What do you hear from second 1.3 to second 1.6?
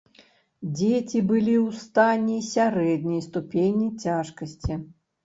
былі